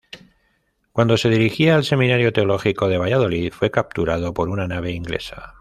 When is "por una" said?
4.33-4.67